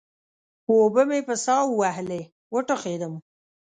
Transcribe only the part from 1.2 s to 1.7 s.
په سا